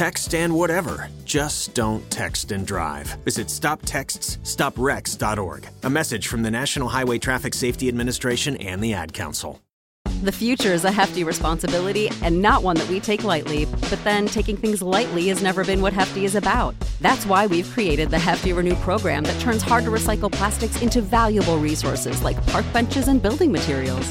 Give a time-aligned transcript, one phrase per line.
[0.00, 1.10] Text and whatever.
[1.26, 3.08] Just don't text and drive.
[3.26, 5.68] Visit stoptextsstopwrecks.org.
[5.82, 9.60] A message from the National Highway Traffic Safety Administration and the Ad Council.
[10.22, 13.66] The future is a hefty responsibility and not one that we take lightly.
[13.66, 16.74] But then taking things lightly has never been what Hefty is about.
[17.02, 21.02] That's why we've created the Hefty Renew program that turns hard to recycle plastics into
[21.02, 24.10] valuable resources like park benches and building materials.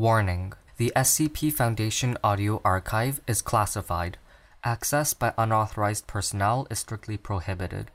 [0.00, 4.16] Warning The SCP Foundation audio archive is classified.
[4.64, 7.90] Access by unauthorized personnel is strictly prohibited.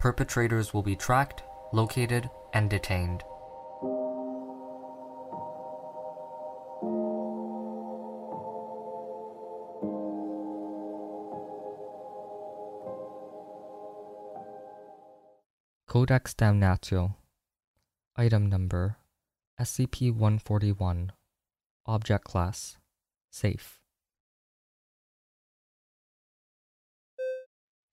[0.00, 3.22] Perpetrators will be tracked, located, and detained.
[15.86, 17.16] Codex Damnatio
[18.16, 18.96] Item Number
[19.60, 21.12] SCP 141
[21.86, 22.78] Object Class
[23.30, 23.78] Safe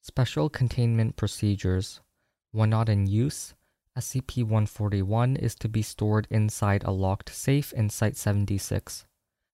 [0.02, 2.00] Special Containment Procedures
[2.52, 3.54] When not in use,
[3.98, 9.06] SCP 141 is to be stored inside a locked safe in Site 76.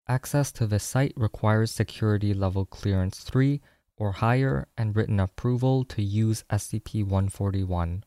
[0.07, 3.59] Access to the site requires Security Level Clearance 3
[3.97, 8.03] or higher and written approval to use SCP 141.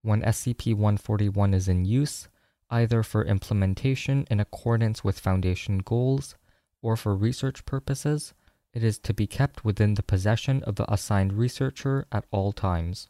[0.00, 2.28] When SCP 141 is in use,
[2.74, 6.34] either for implementation in accordance with Foundation goals
[6.82, 8.34] or for research purposes,
[8.72, 13.08] it is to be kept within the possession of the assigned researcher at all times.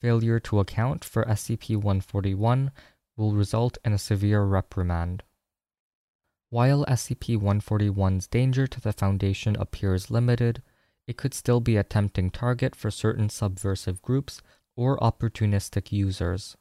[0.00, 2.70] Failure to account for SCP 141
[3.18, 5.24] will result in a severe reprimand.
[6.48, 10.62] While SCP 141's danger to the Foundation appears limited,
[11.06, 14.40] it could still be a tempting target for certain subversive groups
[14.74, 16.56] or opportunistic users.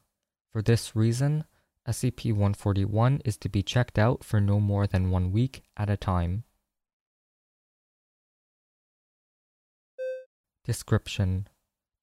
[0.52, 1.46] For this reason,
[1.90, 5.98] SCP 141 is to be checked out for no more than one week at a
[5.98, 6.44] time.
[10.64, 11.48] Description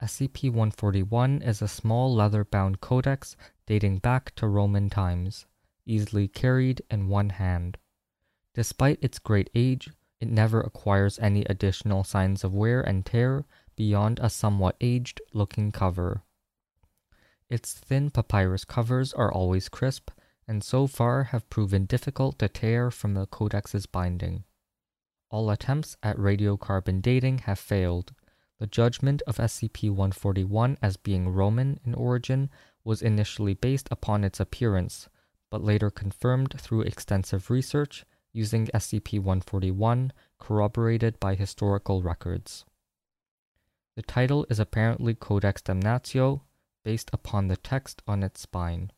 [0.03, 5.47] SCP 141 is a small leather bound codex dating back to Roman times,
[5.87, 7.79] easily carried in one hand.
[8.55, 13.45] Despite its great age, it never acquires any additional signs of wear and tear
[13.77, 16.25] beyond a somewhat aged looking cover.
[17.49, 20.11] Its thin papyrus covers are always crisp,
[20.49, 24.45] and so far have proven difficult to tear from the codex's binding.
[25.31, 28.15] All attempts at radiocarbon dating have failed.
[28.59, 32.51] The judgment of SCP 141 as being Roman in origin
[32.85, 35.09] was initially based upon its appearance,
[35.51, 42.65] but later confirmed through extensive research using SCP 141 corroborated by historical records.
[43.97, 46.43] The title is apparently Codex Damnatio,
[46.87, 48.93] based upon the text on its spine.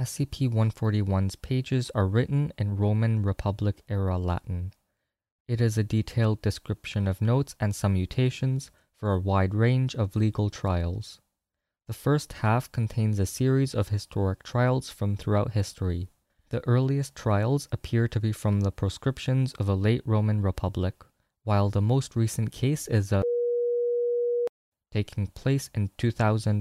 [0.00, 4.72] SCP 141's pages are written in Roman Republic era Latin.
[5.46, 10.16] It is a detailed description of notes and some mutations for a wide range of
[10.16, 11.20] legal trials.
[11.86, 16.08] The first half contains a series of historic trials from throughout history.
[16.48, 21.04] The earliest trials appear to be from the proscriptions of a late Roman Republic,
[21.44, 23.22] while the most recent case is a
[24.90, 26.58] taking place in 2000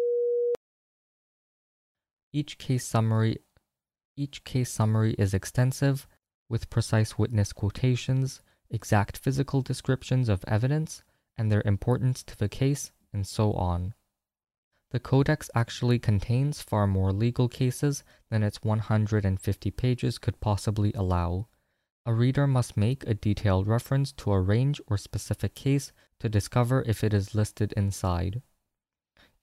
[2.36, 3.38] each case summary
[4.18, 6.06] each case summary is extensive
[6.50, 11.04] with precise witness quotations, exact physical descriptions of evidence
[11.38, 13.94] and their importance to the case, and so on.
[14.92, 21.48] The Codex actually contains far more legal cases than its 150 pages could possibly allow.
[22.06, 26.84] A reader must make a detailed reference to a range or specific case to discover
[26.86, 28.42] if it is listed inside.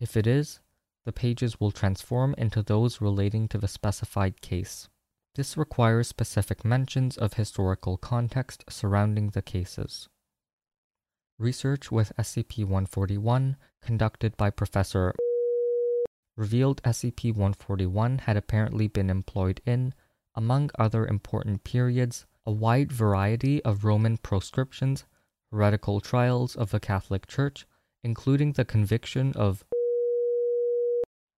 [0.00, 0.60] If it is,
[1.04, 4.88] the pages will transform into those relating to the specified case.
[5.34, 10.08] This requires specific mentions of historical context surrounding the cases.
[11.38, 15.14] Research with SCP-141 conducted by Professor
[16.36, 19.94] revealed SCP-141 had apparently been employed in,
[20.34, 25.04] among other important periods, a wide variety of Roman proscriptions,
[25.50, 27.66] heretical trials of the Catholic Church,
[28.02, 29.64] including the conviction of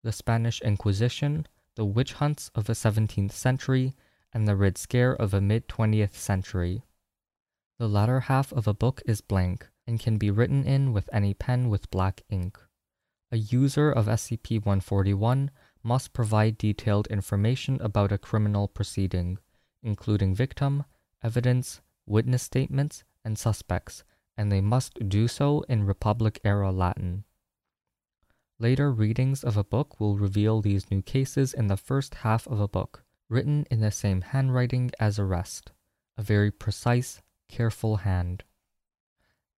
[0.04, 3.96] the Spanish Inquisition, the witch hunts of the 17th century,
[4.34, 6.84] and the Red Scare of the mid 20th century.
[7.80, 11.34] The latter half of a book is blank and can be written in with any
[11.34, 12.60] pen with black ink.
[13.32, 15.50] A user of SCP 141
[15.84, 19.38] must provide detailed information about a criminal proceeding,
[19.82, 20.86] including victim,
[21.24, 24.04] evidence, witness statements, and suspects,
[24.38, 27.24] and they must do so in Republic era Latin.
[28.60, 32.60] Later readings of a book will reveal these new cases in the first half of
[32.60, 35.72] a book, written in the same handwriting as the rest,
[36.18, 38.44] a very precise, careful hand.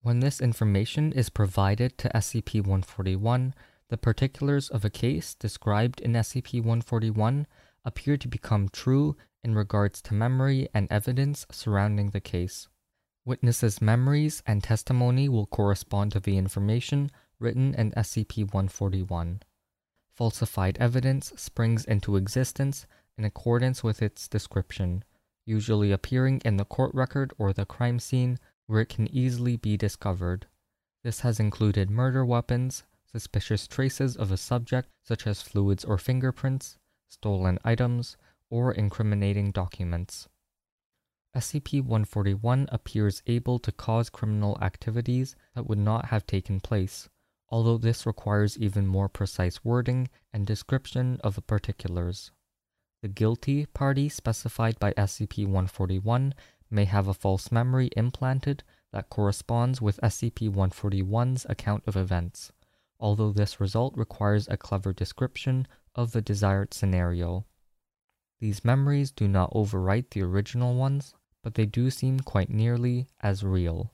[0.01, 3.53] When this information is provided to SCP 141,
[3.89, 7.47] the particulars of a case described in SCP 141
[7.83, 12.67] appear to become true in regards to memory and evidence surrounding the case.
[13.25, 19.41] Witnesses' memories and testimony will correspond to the information written in SCP 141.
[20.13, 22.87] Falsified evidence springs into existence
[23.17, 25.03] in accordance with its description,
[25.45, 29.77] usually appearing in the court record or the crime scene where it can easily be
[29.77, 30.47] discovered.
[31.03, 36.77] This has included murder weapons, suspicious traces of a subject such as fluids or fingerprints,
[37.07, 38.17] stolen items,
[38.49, 40.27] or incriminating documents.
[41.35, 47.09] SCP 141 appears able to cause criminal activities that would not have taken place,
[47.49, 52.31] although this requires even more precise wording and description of the particulars.
[53.01, 56.33] The guilty party specified by SCP 141
[56.71, 62.51] may have a false memory implanted that corresponds with SCP 141's account of events,
[62.99, 67.45] although this result requires a clever description of the desired scenario.
[68.39, 71.13] These memories do not overwrite the original ones,
[71.43, 73.93] but they do seem quite nearly as real.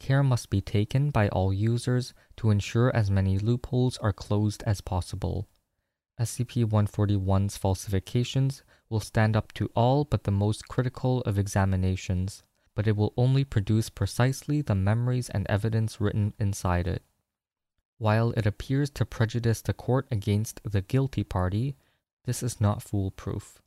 [0.00, 4.80] Care must be taken by all users to ensure as many loopholes are closed as
[4.80, 5.46] possible.
[6.18, 12.42] SCP 141's falsifications will stand up to all but the most critical of examinations,
[12.74, 17.02] but it will only produce precisely the memories and evidence written inside it.
[17.98, 21.76] While it appears to prejudice the court against the guilty party,
[22.24, 23.60] this is not foolproof.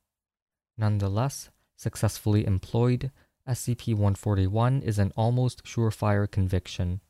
[0.77, 3.11] Nonetheless, successfully employed,
[3.47, 7.01] SCP 141 is an almost surefire conviction.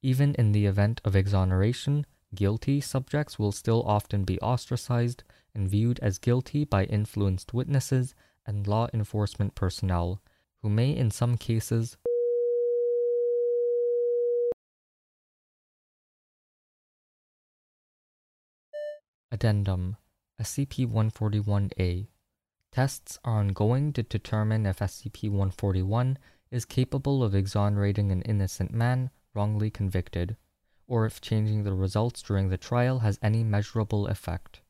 [0.00, 5.98] Even in the event of exoneration, guilty subjects will still often be ostracized and viewed
[5.98, 8.14] as guilty by influenced witnesses
[8.46, 10.22] and law enforcement personnel,
[10.62, 11.96] who may in some cases
[19.32, 19.96] Addendum
[20.40, 22.06] SCP 141A
[22.72, 26.16] Tests are ongoing to determine if SCP 141
[26.50, 30.38] is capable of exonerating an innocent man wrongly convicted,
[30.86, 34.62] or if changing the results during the trial has any measurable effect.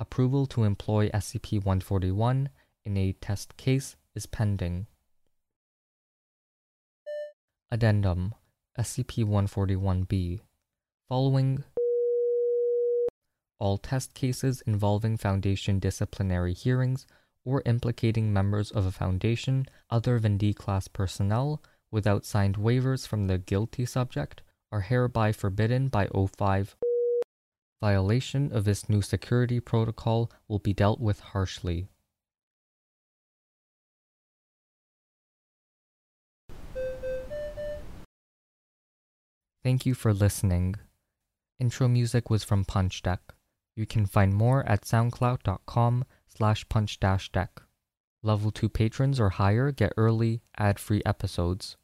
[0.00, 2.48] Approval to employ SCP 141
[2.86, 4.86] in a test case is pending.
[7.70, 8.34] Addendum
[8.78, 10.40] SCP 141B
[11.06, 11.64] Following
[13.58, 17.06] all test cases involving Foundation disciplinary hearings
[17.44, 23.26] or implicating members of a foundation other than D class personnel without signed waivers from
[23.26, 26.74] the guilty subject are hereby forbidden by O5.
[27.80, 31.88] Violation of this new security protocol will be dealt with harshly.
[39.62, 40.74] Thank you for listening.
[41.60, 43.20] Intro music was from Punch Deck.
[43.76, 46.04] You can find more at soundcloud.com
[46.36, 47.62] slash punch dash deck.
[48.22, 51.76] Level 2 patrons or higher get early, ad free episodes.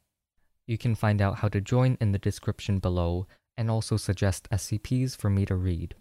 [0.65, 3.27] You can find out how to join in the description below
[3.57, 5.95] and also suggest SCPs for me to read.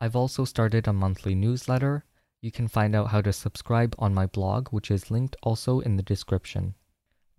[0.00, 2.04] I've also started a monthly newsletter.
[2.40, 5.96] You can find out how to subscribe on my blog, which is linked also in
[5.96, 6.74] the description.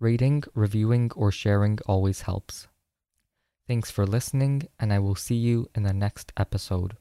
[0.00, 2.68] Rating, reviewing, or sharing always helps.
[3.66, 6.96] Thanks for listening, and I will see you in the next episode.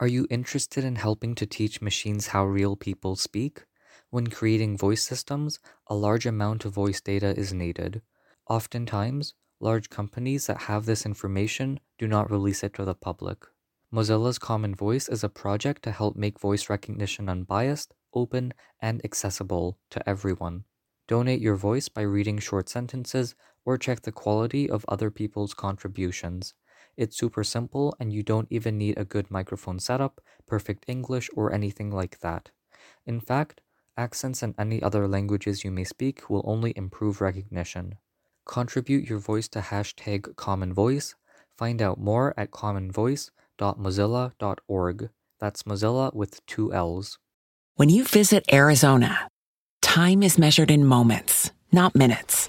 [0.00, 3.64] Are you interested in helping to teach machines how real people speak?
[4.10, 8.02] When creating voice systems, a large amount of voice data is needed.
[8.48, 13.46] Oftentimes, large companies that have this information do not release it to the public.
[13.92, 19.78] Mozilla's Common Voice is a project to help make voice recognition unbiased, open, and accessible
[19.90, 20.64] to everyone.
[21.06, 23.34] Donate your voice by reading short sentences
[23.64, 26.54] or check the quality of other people's contributions.
[26.96, 31.52] It's super simple and you don't even need a good microphone setup, perfect English, or
[31.52, 32.50] anything like that.
[33.06, 33.60] In fact,
[33.96, 37.96] Accents in any other languages you may speak will only improve recognition.
[38.46, 41.14] Contribute your voice to hashtag Common Voice.
[41.56, 45.10] Find out more at commonvoice.mozilla.org.
[45.38, 47.18] That's Mozilla with two L's.
[47.76, 49.28] When you visit Arizona,
[49.82, 52.48] time is measured in moments, not minutes.